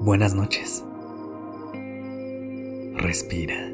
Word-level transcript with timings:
Buenas 0.00 0.34
noches. 0.34 0.84
Respira. 2.94 3.68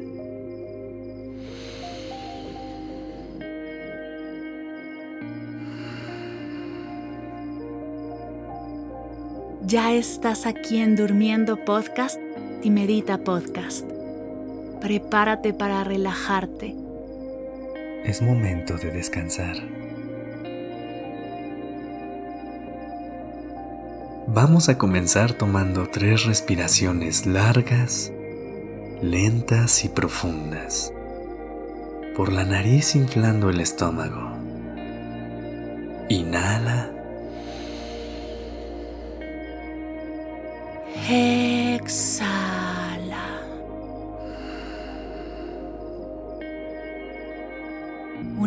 Ya 9.67 9.93
estás 9.93 10.47
aquí 10.47 10.77
en 10.77 10.95
Durmiendo 10.95 11.63
Podcast 11.63 12.19
y 12.63 12.71
Medita 12.71 13.19
Podcast. 13.23 13.90
Prepárate 14.81 15.53
para 15.53 15.83
relajarte. 15.83 16.75
Es 18.03 18.23
momento 18.23 18.77
de 18.77 18.89
descansar. 18.89 19.55
Vamos 24.25 24.69
a 24.69 24.79
comenzar 24.79 25.33
tomando 25.33 25.87
tres 25.87 26.25
respiraciones 26.25 27.27
largas, 27.27 28.11
lentas 29.03 29.85
y 29.85 29.89
profundas. 29.89 30.91
Por 32.17 32.33
la 32.33 32.43
nariz 32.43 32.95
inflando 32.95 33.51
el 33.51 33.59
estómago. 33.59 34.31
Inhala. 36.09 36.89
Exhala. 41.07 42.40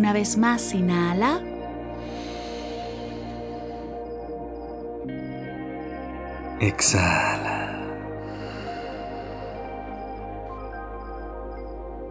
Una 0.04 0.12
vez 0.12 0.36
más, 0.36 0.74
inhala. 0.74 1.40
Exhala. 6.60 7.80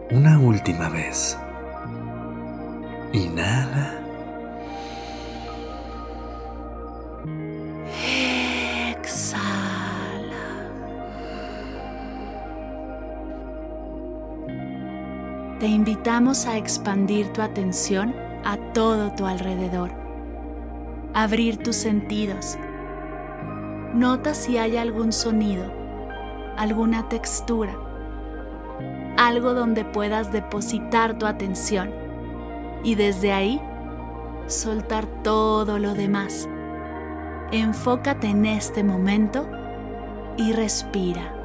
Una 0.09 0.39
última 0.39 0.89
vez. 0.89 1.37
Inhala. 3.11 4.02
Te 15.59 15.67
invitamos 15.67 16.45
a 16.45 16.57
expandir 16.57 17.27
tu 17.29 17.41
atención 17.41 18.15
a 18.43 18.57
todo 18.73 19.11
tu 19.11 19.25
alrededor. 19.25 19.91
Abrir 21.13 21.57
tus 21.57 21.75
sentidos. 21.75 22.57
Nota 23.93 24.33
si 24.33 24.57
hay 24.57 24.77
algún 24.77 25.13
sonido, 25.13 25.71
alguna 26.57 27.07
textura, 27.07 27.75
algo 29.17 29.53
donde 29.53 29.85
puedas 29.85 30.31
depositar 30.31 31.17
tu 31.17 31.27
atención 31.27 31.91
y 32.83 32.95
desde 32.95 33.31
ahí 33.31 33.61
soltar 34.47 35.05
todo 35.23 35.77
lo 35.77 35.93
demás. 35.93 36.49
Enfócate 37.51 38.27
en 38.27 38.47
este 38.47 38.83
momento 38.83 39.47
y 40.37 40.51
respira. 40.53 41.42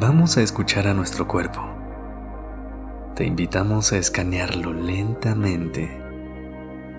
Vamos 0.00 0.36
a 0.36 0.42
escuchar 0.42 0.86
a 0.86 0.94
nuestro 0.94 1.26
cuerpo. 1.26 1.60
Te 3.16 3.24
invitamos 3.24 3.92
a 3.92 3.98
escanearlo 3.98 4.72
lentamente 4.72 5.90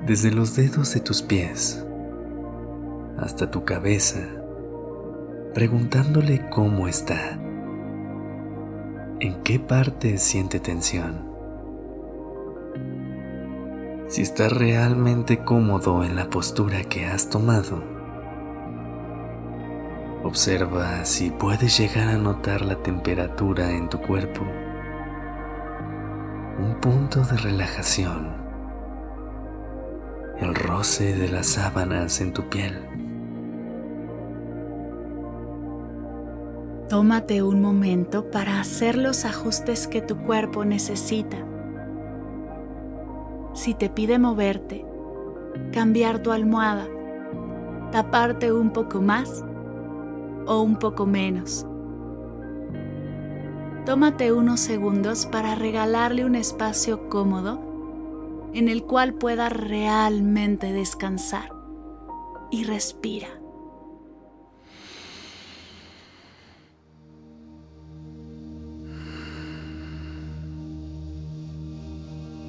desde 0.06 0.32
los 0.32 0.58
dedos 0.58 0.94
de 0.94 1.00
tus 1.00 1.22
pies 1.22 1.86
hasta 3.18 3.50
tu 3.50 3.64
cabeza, 3.64 4.20
preguntándole 5.54 6.50
cómo 6.50 6.90
está, 6.90 7.40
en 9.22 9.44
qué 9.46 9.62
parte 9.62 10.18
siente 10.18 10.60
tensión, 10.60 11.26
si 14.10 14.24
estás 14.24 14.52
realmente 14.52 15.46
cómodo 15.46 16.04
en 16.04 16.18
la 16.18 16.30
postura 16.30 16.84
que 16.84 17.06
has 17.06 17.30
tomado. 17.30 17.99
Observa 20.30 21.06
si 21.06 21.32
puedes 21.32 21.80
llegar 21.80 22.08
a 22.08 22.16
notar 22.16 22.62
la 22.62 22.76
temperatura 22.76 23.72
en 23.72 23.90
tu 23.90 24.00
cuerpo, 24.00 24.42
un 26.60 26.76
punto 26.80 27.22
de 27.22 27.36
relajación, 27.36 28.32
el 30.38 30.54
roce 30.54 31.16
de 31.16 31.30
las 31.30 31.48
sábanas 31.48 32.22
en 32.22 32.32
tu 32.32 32.48
piel. 32.48 32.78
Tómate 36.90 37.42
un 37.42 37.60
momento 37.60 38.30
para 38.30 38.60
hacer 38.60 39.00
los 39.00 39.26
ajustes 39.26 39.88
que 39.88 40.04
tu 40.04 40.16
cuerpo 40.16 40.64
necesita. 40.64 41.38
Si 43.56 43.74
te 43.74 43.90
pide 43.90 44.20
moverte, 44.20 44.86
cambiar 45.74 46.20
tu 46.20 46.32
almohada, 46.32 46.88
taparte 47.92 48.54
un 48.54 48.70
poco 48.70 49.02
más, 49.02 49.44
o 50.50 50.62
un 50.62 50.78
poco 50.78 51.06
menos. 51.06 51.66
Tómate 53.86 54.34
unos 54.34 54.60
segundos 54.60 55.28
para 55.28 55.56
regalarle 55.56 56.26
un 56.26 56.36
espacio 56.36 57.08
cómodo 57.08 57.60
en 58.54 58.68
el 58.68 58.84
cual 58.84 59.14
pueda 59.14 59.50
realmente 59.50 60.74
descansar 60.74 61.52
y 62.52 62.64
respira. 62.64 63.28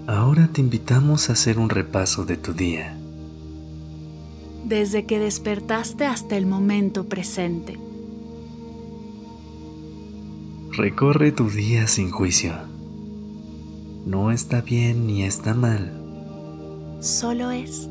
Ahora 0.06 0.48
te 0.52 0.62
invitamos 0.62 1.28
a 1.28 1.34
hacer 1.34 1.58
un 1.58 1.68
repaso 1.68 2.24
de 2.24 2.38
tu 2.38 2.54
día. 2.54 2.96
Desde 4.64 5.04
que 5.04 5.18
despertaste 5.18 6.06
hasta 6.06 6.36
el 6.36 6.46
momento 6.46 7.04
presente. 7.04 7.89
Recorre 10.72 11.32
tu 11.32 11.50
día 11.50 11.88
sin 11.88 12.12
juicio. 12.12 12.52
No 14.06 14.30
está 14.30 14.60
bien 14.60 15.04
ni 15.04 15.24
está 15.24 15.52
mal. 15.52 15.92
Solo 17.00 17.50
es. 17.50 17.88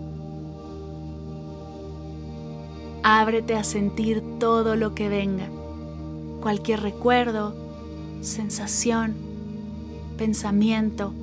Ábrete 3.03 3.55
a 3.55 3.65
sentir 3.65 4.23
todo 4.39 4.77
lo 4.77 4.95
que 4.95 5.09
venga, 5.09 5.49
cualquier 6.39 6.79
recuerdo, 6.79 7.53
sensación, 8.21 9.13
pensamiento, 10.17 11.13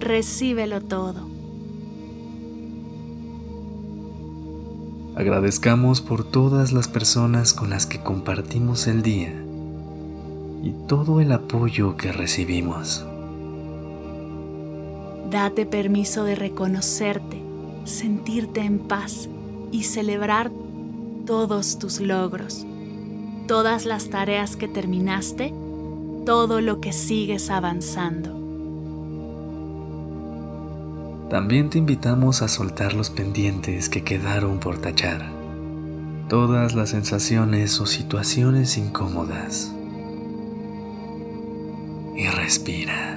recíbelo 0.00 0.80
todo. 0.80 1.28
Agradezcamos 5.14 6.00
por 6.00 6.24
todas 6.24 6.72
las 6.72 6.88
personas 6.88 7.54
con 7.54 7.70
las 7.70 7.86
que 7.86 8.00
compartimos 8.00 8.88
el 8.88 9.02
día 9.02 9.44
y 10.62 10.70
todo 10.86 11.20
el 11.20 11.32
apoyo 11.32 11.96
que 11.96 12.12
recibimos. 12.12 13.06
Date 15.30 15.66
permiso 15.66 16.24
de 16.24 16.34
reconocerte, 16.34 17.42
sentirte 17.84 18.60
en 18.60 18.78
paz 18.78 19.28
y 19.70 19.84
celebrar 19.84 20.50
todos 21.26 21.78
tus 21.78 22.00
logros, 22.00 22.66
todas 23.46 23.84
las 23.84 24.08
tareas 24.08 24.56
que 24.56 24.68
terminaste, 24.68 25.52
todo 26.24 26.60
lo 26.60 26.80
que 26.80 26.92
sigues 26.92 27.50
avanzando. 27.50 28.38
También 31.28 31.68
te 31.68 31.76
invitamos 31.76 32.40
a 32.40 32.48
soltar 32.48 32.94
los 32.94 33.10
pendientes 33.10 33.90
que 33.90 34.02
quedaron 34.02 34.58
por 34.58 34.78
tachar, 34.78 35.30
todas 36.30 36.74
las 36.74 36.88
sensaciones 36.90 37.78
o 37.82 37.86
situaciones 37.86 38.78
incómodas. 38.78 39.74
Y 42.18 42.26
respira. 42.26 43.16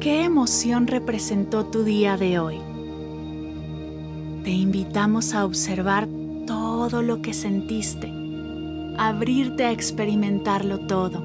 ¿Qué 0.00 0.24
emoción 0.24 0.86
representó 0.86 1.66
tu 1.66 1.84
día 1.84 2.16
de 2.16 2.38
hoy? 2.38 2.58
Te 4.44 4.50
invitamos 4.50 5.34
a 5.34 5.44
observar 5.44 6.08
todo 6.46 7.02
lo 7.02 7.20
que 7.20 7.34
sentiste, 7.34 8.10
abrirte 8.96 9.66
a 9.66 9.72
experimentarlo 9.72 10.86
todo. 10.86 11.22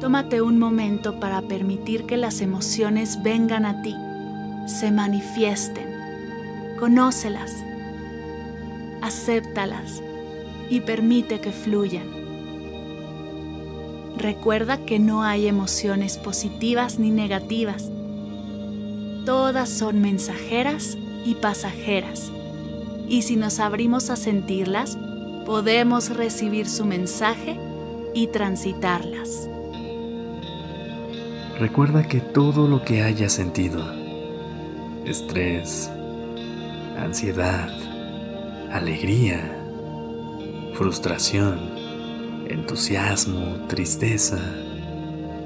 Tómate 0.00 0.40
un 0.40 0.58
momento 0.58 1.20
para 1.20 1.42
permitir 1.42 2.06
que 2.06 2.16
las 2.16 2.40
emociones 2.40 3.22
vengan 3.22 3.66
a 3.66 3.82
ti, 3.82 3.94
se 4.66 4.90
manifiesten, 4.90 5.89
conócelas, 6.80 7.52
acéptalas 9.02 10.02
y 10.70 10.80
permite 10.80 11.38
que 11.38 11.52
fluyan. 11.52 12.08
Recuerda 14.16 14.78
que 14.78 14.98
no 14.98 15.22
hay 15.22 15.46
emociones 15.46 16.16
positivas 16.16 16.98
ni 16.98 17.10
negativas. 17.10 17.90
Todas 19.26 19.68
son 19.68 20.00
mensajeras 20.00 20.96
y 21.26 21.34
pasajeras. 21.34 22.32
Y 23.08 23.22
si 23.22 23.36
nos 23.36 23.60
abrimos 23.60 24.08
a 24.08 24.16
sentirlas, 24.16 24.96
podemos 25.44 26.08
recibir 26.08 26.66
su 26.66 26.86
mensaje 26.86 27.58
y 28.14 28.28
transitarlas. 28.28 29.50
Recuerda 31.58 32.08
que 32.08 32.20
todo 32.20 32.66
lo 32.68 32.82
que 32.84 33.02
hayas 33.02 33.32
sentido, 33.32 33.84
estrés, 35.04 35.90
ansiedad, 36.96 37.70
alegría, 38.70 39.56
frustración, 40.74 41.58
entusiasmo, 42.48 43.66
tristeza, 43.68 44.38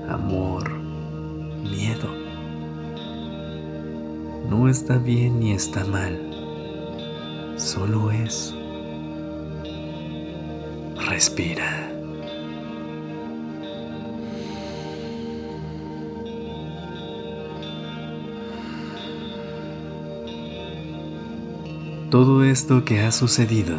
amor, 0.09 0.71
miedo. 1.63 2.09
No 4.49 4.69
está 4.69 4.99
bien 4.99 5.41
ni 5.41 5.53
está 5.53 5.85
mal, 5.85 6.19
solo 7.57 8.11
es. 8.11 8.55
Respira. 11.09 11.94
Todo 22.15 22.45
esto 22.45 22.85
que 22.85 23.01
ha 23.01 23.11
sucedido 23.11 23.75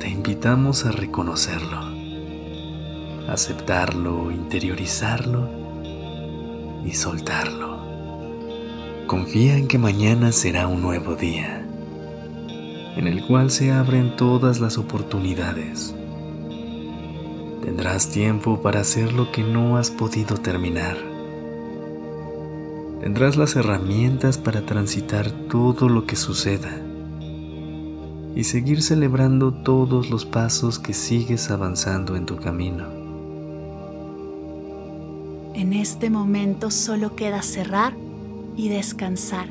te 0.00 0.08
invitamos 0.08 0.86
a 0.86 0.90
reconocerlo, 0.90 1.78
aceptarlo, 3.28 4.30
interiorizarlo 4.30 5.50
y 6.82 6.92
soltarlo. 6.92 7.76
Confía 9.06 9.58
en 9.58 9.68
que 9.68 9.76
mañana 9.76 10.32
será 10.32 10.66
un 10.66 10.80
nuevo 10.80 11.14
día, 11.14 11.68
en 12.96 13.06
el 13.06 13.26
cual 13.26 13.50
se 13.50 13.70
abren 13.70 14.16
todas 14.16 14.60
las 14.60 14.78
oportunidades. 14.78 15.94
Tendrás 17.62 18.08
tiempo 18.08 18.62
para 18.62 18.80
hacer 18.80 19.12
lo 19.12 19.30
que 19.30 19.42
no 19.42 19.76
has 19.76 19.90
podido 19.90 20.38
terminar. 20.38 20.96
Tendrás 23.02 23.36
las 23.36 23.56
herramientas 23.56 24.38
para 24.38 24.64
transitar 24.64 25.30
todo 25.50 25.90
lo 25.90 26.06
que 26.06 26.16
suceda 26.16 26.80
y 28.34 28.44
seguir 28.44 28.82
celebrando 28.82 29.52
todos 29.52 30.10
los 30.10 30.24
pasos 30.24 30.78
que 30.78 30.92
sigues 30.92 31.50
avanzando 31.50 32.16
en 32.16 32.26
tu 32.26 32.36
camino. 32.36 32.86
En 35.54 35.72
este 35.72 36.10
momento 36.10 36.70
solo 36.70 37.14
queda 37.14 37.42
cerrar 37.42 37.94
y 38.56 38.68
descansar. 38.68 39.48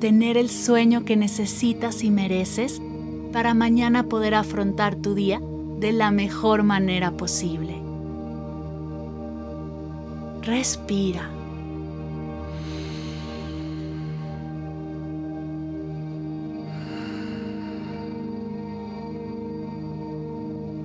Tener 0.00 0.36
el 0.36 0.50
sueño 0.50 1.04
que 1.04 1.16
necesitas 1.16 2.02
y 2.02 2.10
mereces 2.10 2.80
para 3.32 3.54
mañana 3.54 4.04
poder 4.04 4.34
afrontar 4.34 4.96
tu 4.96 5.14
día 5.14 5.40
de 5.78 5.92
la 5.92 6.10
mejor 6.10 6.62
manera 6.62 7.12
posible. 7.12 7.76
Respira. 10.42 11.28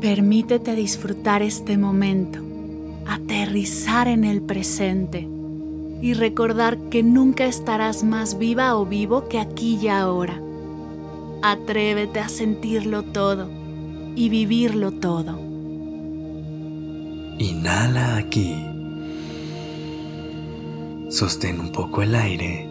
Permítete 0.02 0.76
disfrutar 0.76 1.42
este 1.42 1.76
momento, 1.76 2.40
aterrizar 3.08 4.08
en 4.08 4.26
el 4.26 4.44
presente 4.44 5.28
y 6.04 6.14
recordar 6.14 6.78
que 6.92 7.02
nunca 7.02 7.46
estarás 7.46 8.04
más 8.04 8.38
viva 8.38 8.76
o 8.76 8.86
vivo 8.86 9.28
que 9.28 9.40
aquí 9.40 9.80
y 9.82 9.88
ahora. 9.88 10.40
Atrévete 11.42 12.20
a 12.20 12.30
sentirlo 12.30 13.06
todo 13.06 13.50
y 14.16 14.30
vivirlo 14.30 14.92
todo. 14.92 15.40
Inhala 17.40 18.18
aquí. 18.18 18.56
Sostén 21.10 21.60
un 21.60 21.72
poco 21.72 22.04
el 22.04 22.14
aire. 22.14 22.70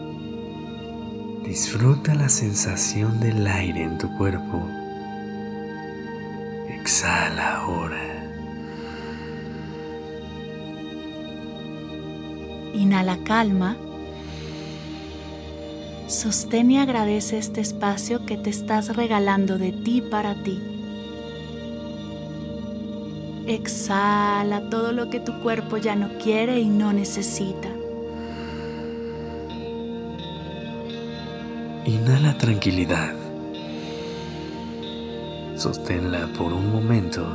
Disfruta 1.44 2.14
la 2.14 2.28
sensación 2.28 3.18
del 3.18 3.44
aire 3.48 3.82
en 3.82 3.98
tu 3.98 4.16
cuerpo 4.16 4.85
Exhala 6.96 7.56
ahora. 7.56 8.00
Inhala 12.72 13.18
calma. 13.22 13.76
Sostén 16.06 16.70
y 16.70 16.78
agradece 16.78 17.36
este 17.36 17.60
espacio 17.60 18.24
que 18.24 18.38
te 18.38 18.48
estás 18.48 18.96
regalando 18.96 19.58
de 19.58 19.72
ti 19.72 20.00
para 20.00 20.42
ti. 20.42 20.58
Exhala 23.46 24.70
todo 24.70 24.92
lo 24.92 25.10
que 25.10 25.20
tu 25.20 25.38
cuerpo 25.42 25.76
ya 25.76 25.96
no 25.96 26.16
quiere 26.16 26.60
y 26.60 26.70
no 26.70 26.94
necesita. 26.94 27.68
Inhala 31.84 32.38
tranquilidad. 32.38 33.25
Sosténla 35.56 36.26
por 36.36 36.52
un 36.52 36.70
momento 36.70 37.26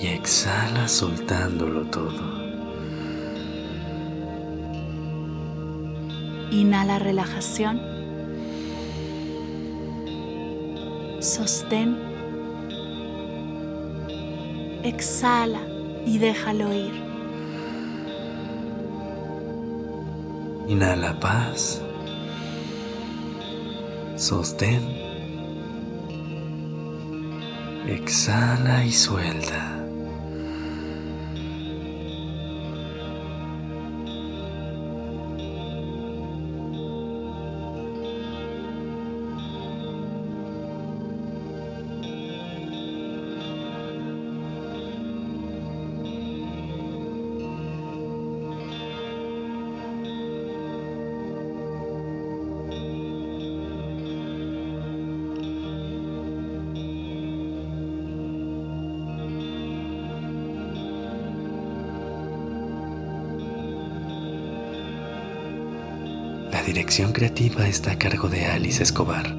y 0.00 0.06
exhala 0.06 0.86
soltándolo 0.86 1.82
todo. 1.86 2.38
Inhala 6.52 7.00
relajación. 7.00 7.80
Sostén. 11.18 11.98
Exhala 14.84 15.60
y 16.06 16.18
déjalo 16.18 16.72
ir. 16.72 16.94
Inhala 20.68 21.18
paz. 21.18 21.82
Sostén. 24.18 24.82
Exhala 27.86 28.84
y 28.84 28.90
suelta. 28.90 29.77
Dirección 66.68 67.12
creativa 67.12 67.66
está 67.66 67.92
a 67.92 67.98
cargo 67.98 68.28
de 68.28 68.44
Alice 68.44 68.82
Escobar. 68.82 69.34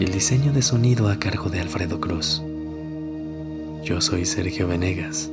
y 0.00 0.04
el 0.04 0.10
diseño 0.10 0.52
de 0.52 0.60
sonido 0.60 1.08
a 1.08 1.20
cargo 1.20 1.48
de 1.48 1.60
Alfredo 1.60 2.00
Cruz. 2.00 2.42
Yo 3.84 4.00
soy 4.00 4.24
Sergio 4.24 4.66
Venegas 4.66 5.30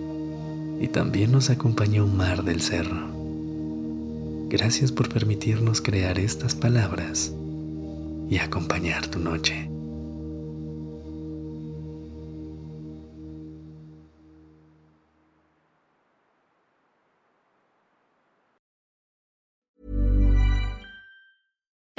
y 0.79 0.87
también 0.87 1.31
nos 1.31 1.49
acompañó 1.49 2.05
Mar 2.05 2.43
del 2.43 2.61
Cerro. 2.61 3.09
Gracias 4.47 4.91
por 4.91 5.09
permitirnos 5.09 5.81
crear 5.81 6.19
estas 6.19 6.53
palabras 6.53 7.33
y 8.29 8.37
acompañar 8.37 9.07
tu 9.07 9.17
noche. 9.17 9.71